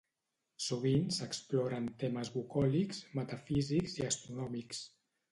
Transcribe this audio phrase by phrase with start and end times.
[0.67, 4.81] Sovint s'exploren temes bucòlics, metafísics i astronòmics.